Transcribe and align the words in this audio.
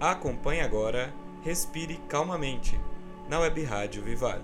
Acompanhe 0.00 0.62
agora 0.62 1.12
Respire 1.42 2.00
Calmamente, 2.08 2.80
na 3.28 3.38
Web 3.40 3.62
Rádio 3.64 4.02
Vivale. 4.02 4.42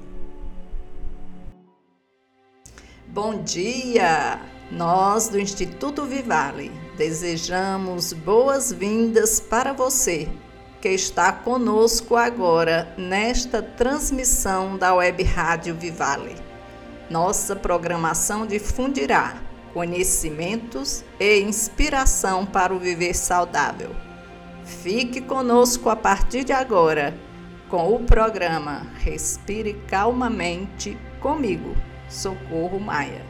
Bom 3.07 3.43
dia! 3.43 4.39
Nós 4.71 5.29
do 5.29 5.41
Instituto 5.41 6.05
Vivale 6.05 6.71
desejamos 6.99 8.13
boas-vindas 8.13 9.41
para 9.41 9.73
você 9.73 10.29
que 10.83 10.91
está 10.91 11.33
conosco 11.33 12.17
agora 12.17 12.93
nesta 12.99 13.63
transmissão 13.63 14.77
da 14.77 14.95
Web 14.95 15.23
Rádio 15.23 15.75
Vivale. 15.75 16.37
Nossa 17.09 17.57
programação 17.57 18.47
difundirá 18.47 19.41
conhecimentos 19.73 21.03
e 21.19 21.41
inspiração 21.41 22.45
para 22.45 22.75
o 22.75 22.79
viver 22.79 23.15
saudável 23.15 24.06
Fique 24.67 25.21
conosco 25.21 25.89
a 25.89 25.95
partir 25.95 26.43
de 26.43 26.53
agora 26.53 27.15
com 27.69 27.95
o 27.95 28.01
programa 28.03 28.85
Respire 28.99 29.75
Calmamente 29.87 30.99
comigo, 31.21 31.77
Socorro 32.09 32.81
Maia. 32.81 33.25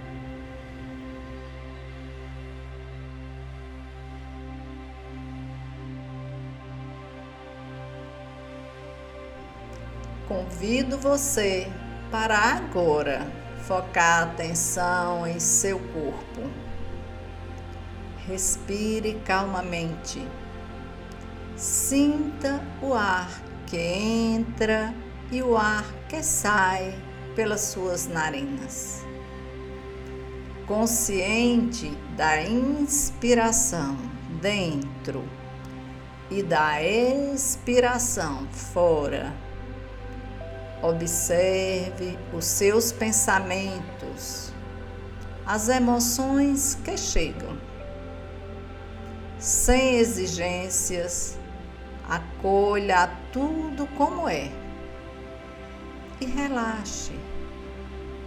Convido 10.26 10.96
você 10.96 11.70
para 12.10 12.38
agora 12.38 13.30
focar 13.66 14.20
a 14.20 14.22
atenção 14.22 15.26
em 15.26 15.38
seu 15.38 15.78
corpo. 15.78 16.50
Respire 18.26 19.20
calmamente 19.22 20.26
Sinta 21.56 22.62
o 22.82 22.92
ar 22.92 23.30
que 23.66 23.78
entra 23.78 24.94
e 25.32 25.42
o 25.42 25.56
ar 25.56 25.86
que 26.06 26.22
sai 26.22 26.94
pelas 27.34 27.62
suas 27.62 28.06
narinas. 28.06 29.02
Consciente 30.66 31.96
da 32.14 32.42
inspiração 32.42 33.96
dentro 34.42 35.24
e 36.30 36.42
da 36.42 36.82
expiração 36.82 38.46
fora. 38.48 39.32
Observe 40.82 42.18
os 42.34 42.44
seus 42.44 42.92
pensamentos, 42.92 44.52
as 45.46 45.70
emoções 45.70 46.74
que 46.84 46.98
chegam, 46.98 47.58
sem 49.38 49.96
exigências 49.96 51.38
Acolha 52.08 53.10
tudo 53.32 53.86
como 53.96 54.28
é 54.28 54.50
e 56.20 56.26
relaxe. 56.26 57.12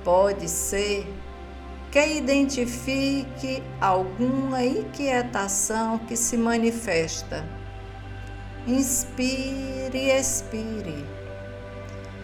Pode 0.03 0.47
ser 0.49 1.07
que 1.91 2.05
identifique 2.05 3.63
alguma 3.81 4.63
inquietação 4.63 5.97
que 5.99 6.15
se 6.15 6.37
manifesta. 6.37 7.45
Inspire 8.67 9.97
e 9.97 10.11
expire 10.11 11.05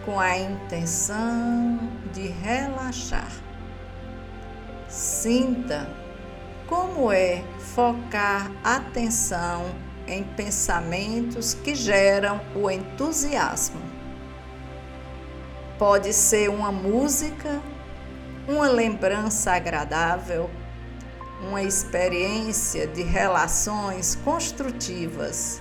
com 0.04 0.20
a 0.20 0.38
intenção 0.38 1.80
de 2.12 2.28
relaxar. 2.28 3.32
Sinta 4.88 5.88
como 6.68 7.10
é 7.10 7.42
focar 7.74 8.50
atenção 8.62 9.64
em 10.06 10.22
pensamentos 10.22 11.54
que 11.54 11.74
geram 11.74 12.40
o 12.54 12.70
entusiasmo. 12.70 13.80
Pode 15.78 16.12
ser 16.12 16.48
uma 16.48 16.72
música, 16.72 17.60
uma 18.48 18.68
lembrança 18.68 19.52
agradável, 19.52 20.48
uma 21.40 21.62
experiência 21.62 22.86
de 22.86 23.02
relações 23.02 24.14
construtivas, 24.24 25.60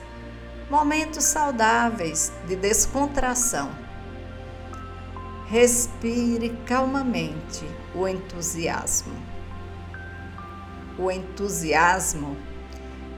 momentos 0.69 1.23
saudáveis 1.25 2.31
de 2.47 2.55
descontração. 2.55 3.69
Respire 5.47 6.57
calmamente 6.65 7.65
o 7.93 8.07
entusiasmo. 8.07 9.13
O 10.97 11.11
entusiasmo 11.11 12.37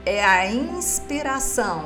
é 0.08 0.24
a 0.24 0.50
inspiração 0.50 1.84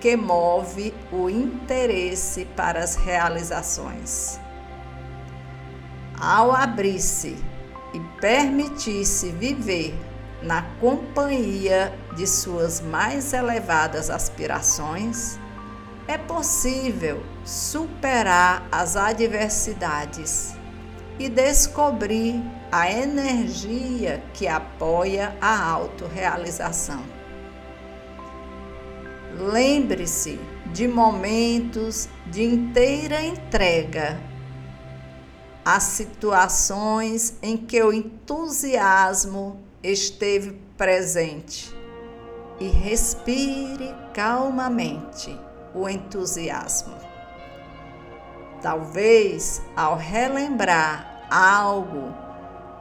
que 0.00 0.16
move 0.16 0.94
o 1.10 1.28
interesse 1.28 2.44
para 2.56 2.78
as 2.78 2.94
realizações. 2.94 4.38
Ao 6.20 6.54
abrir-se 6.54 7.36
e 7.92 8.00
permitir-se 8.20 9.32
viver 9.32 9.92
na 10.40 10.62
companhia 10.80 11.92
de 12.14 12.28
suas 12.28 12.80
mais 12.80 13.32
elevadas 13.32 14.08
aspirações, 14.08 15.36
é 16.06 16.16
possível 16.16 17.20
superar 17.44 18.68
as 18.70 18.94
adversidades 18.94 20.54
e 21.18 21.28
descobrir 21.28 22.40
a 22.70 22.88
energia 22.88 24.22
que 24.32 24.46
apoia 24.46 25.36
a 25.40 25.60
autorrealização. 25.60 27.17
Lembre-se 29.38 30.40
de 30.72 30.88
momentos 30.88 32.08
de 32.26 32.42
inteira 32.42 33.22
entrega 33.22 34.20
a 35.64 35.78
situações 35.78 37.36
em 37.40 37.56
que 37.56 37.80
o 37.80 37.92
entusiasmo 37.92 39.60
esteve 39.80 40.60
presente 40.76 41.72
e 42.58 42.66
respire 42.66 43.94
calmamente 44.12 45.38
o 45.72 45.88
entusiasmo. 45.88 46.96
Talvez 48.60 49.62
ao 49.76 49.96
relembrar 49.96 51.28
algo 51.30 52.12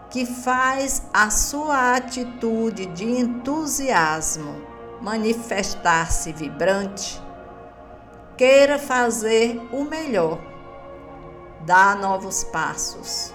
que 0.10 0.26
faz 0.26 1.04
a 1.14 1.30
sua 1.30 1.96
atitude 1.96 2.88
de 2.88 3.06
entusiasmo 3.06 4.77
manifestar-se 5.02 6.32
vibrante, 6.32 7.22
queira 8.36 8.78
fazer 8.78 9.60
o 9.72 9.84
melhor, 9.84 10.40
dar 11.66 11.96
novos 11.98 12.44
passos. 12.46 13.34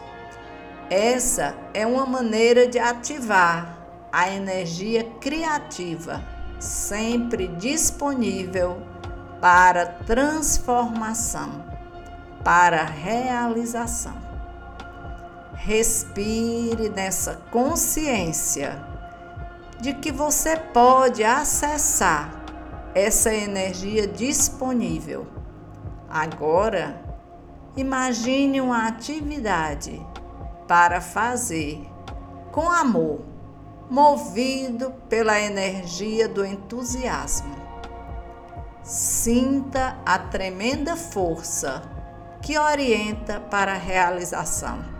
Essa 0.90 1.54
é 1.72 1.86
uma 1.86 2.04
maneira 2.04 2.68
de 2.68 2.78
ativar 2.78 3.78
a 4.12 4.28
energia 4.30 5.04
criativa, 5.20 6.22
sempre 6.60 7.48
disponível 7.48 8.82
para 9.40 9.86
transformação, 9.86 11.64
para 12.44 12.84
realização. 12.84 14.14
Respire 15.54 16.88
nessa 16.90 17.36
consciência 17.50 18.91
de 19.82 19.94
que 19.94 20.12
você 20.12 20.56
pode 20.56 21.24
acessar 21.24 22.30
essa 22.94 23.34
energia 23.34 24.06
disponível. 24.06 25.26
Agora, 26.08 27.02
imagine 27.76 28.60
uma 28.60 28.86
atividade 28.86 30.00
para 30.68 31.00
fazer 31.00 31.84
com 32.52 32.70
amor, 32.70 33.22
movido 33.90 34.92
pela 35.08 35.40
energia 35.40 36.28
do 36.28 36.46
entusiasmo. 36.46 37.56
Sinta 38.84 39.98
a 40.06 40.16
tremenda 40.16 40.94
força 40.94 41.82
que 42.40 42.56
orienta 42.56 43.40
para 43.40 43.72
a 43.72 43.78
realização 43.78 44.91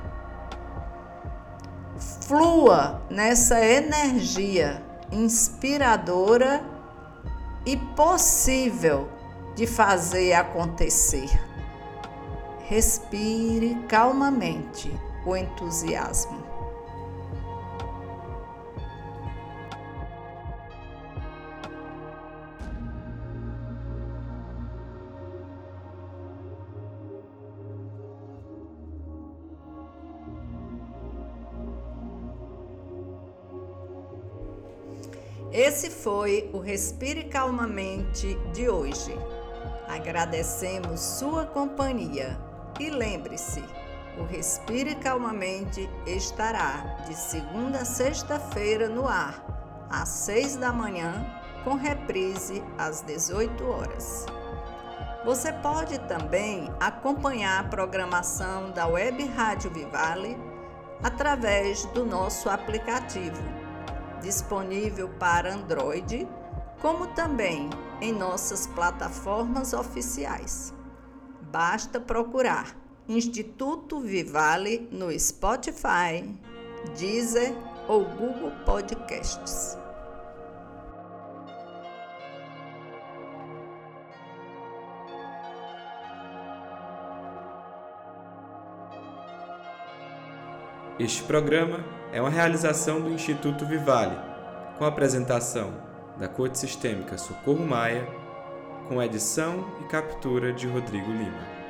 flua 2.33 3.03
nessa 3.11 3.63
energia 3.63 4.83
inspiradora 5.13 6.65
e 7.67 7.77
possível 7.77 9.07
de 9.55 9.67
fazer 9.67 10.33
acontecer. 10.33 11.29
Respire 12.61 13.75
calmamente 13.87 14.91
o 15.27 15.37
entusiasmo. 15.37 16.42
Esse 35.53 35.91
foi 35.91 36.49
o 36.55 36.59
Respire 36.59 37.25
Calmamente 37.25 38.39
de 38.55 38.71
hoje. 38.71 39.15
Agradecemos 39.87 40.99
sua 40.99 41.45
companhia 41.45 42.39
e 42.81 42.89
lembre-se, 42.89 43.63
o 44.17 44.25
Respire 44.25 44.95
Calmamente 44.95 45.91
estará 46.07 47.05
de 47.07 47.15
segunda 47.15 47.81
a 47.81 47.85
sexta-feira 47.85 48.89
no 48.89 49.07
ar, 49.07 49.45
às 49.91 50.09
seis 50.09 50.57
da 50.57 50.73
manhã, 50.73 51.23
com 51.65 51.75
reprise 51.75 52.65
às 52.79 53.03
18 53.03 53.63
horas. 53.63 54.25
Você 55.23 55.53
pode 55.53 55.99
também 56.09 56.73
acompanhar 56.81 57.61
a 57.61 57.69
programação 57.69 58.71
da 58.71 58.87
Web 58.87 59.23
Rádio 59.27 59.71
Vivale 59.71 60.35
através 61.03 61.85
do 61.87 62.07
nosso 62.07 62.49
aplicativo, 62.49 63.62
disponível 64.23 65.09
para 65.19 65.53
Android, 65.53 66.27
como 66.81 67.09
também 67.09 67.69
em 68.01 68.13
nossas 68.13 68.67
plataformas 68.67 69.73
oficiais. 69.73 70.73
Basta 71.51 72.01
procurar 72.01 72.77
Instituto 73.09 74.01
Vivale 74.01 74.89
no 74.91 75.11
Spotify, 75.19 76.25
Deezer 76.97 77.53
ou 77.89 78.05
Google 78.05 78.53
Podcasts. 78.65 79.82
Este 90.99 91.23
programa 91.23 91.81
é 92.13 92.21
uma 92.21 92.29
realização 92.29 93.01
do 93.01 93.11
Instituto 93.11 93.65
Vivale, 93.65 94.15
com 94.77 94.85
apresentação 94.85 95.73
da 96.19 96.29
Corte 96.29 96.59
Sistêmica 96.59 97.17
Socorro 97.17 97.67
Maia, 97.67 98.07
com 98.89 99.03
edição 99.03 99.67
e 99.81 99.85
captura 99.85 100.53
de 100.53 100.67
Rodrigo 100.67 101.11
Lima. 101.11 101.62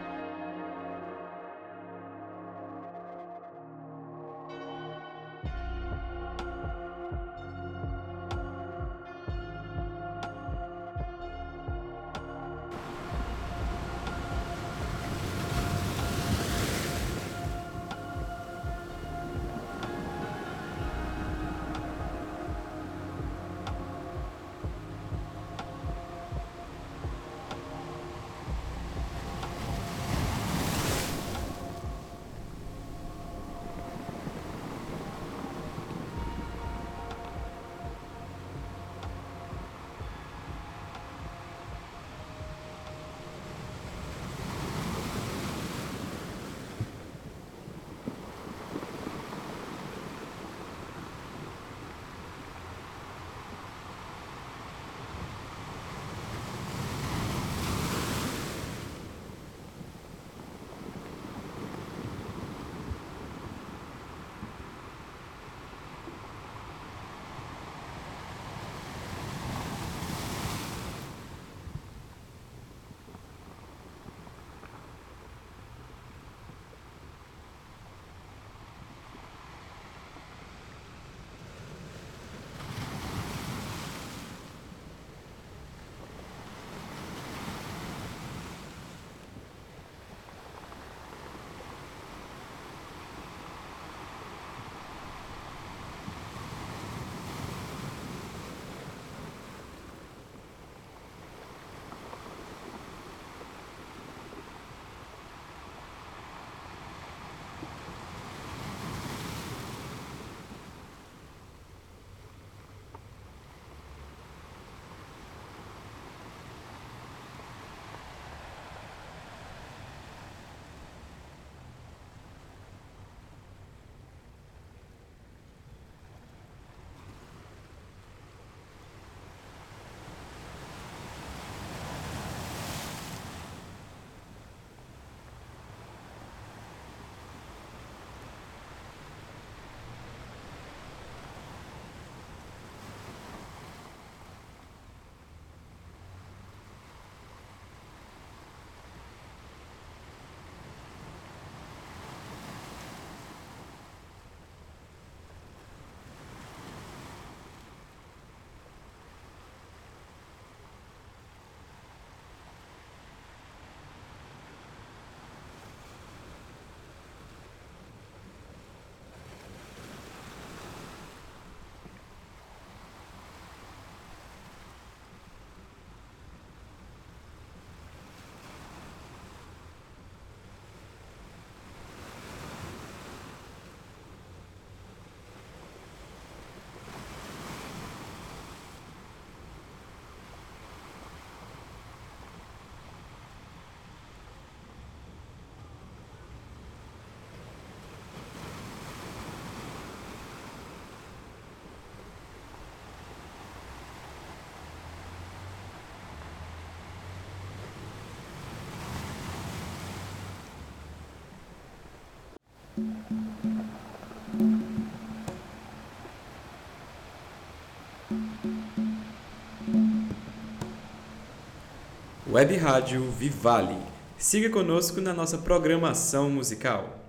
Web 222.26 222.56
Rádio 222.56 223.10
Vivale. 223.10 223.76
Siga 224.16 224.48
conosco 224.48 225.02
na 225.02 225.12
nossa 225.12 225.36
programação 225.36 226.30
musical. 226.30 227.01